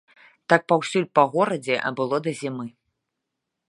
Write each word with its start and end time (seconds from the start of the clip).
Так 0.53 0.61
паўсюль 0.73 1.05
па 1.19 1.23
горадзе 1.35 1.75
было 2.01 2.15
да 2.29 2.37
зімы. 2.43 2.65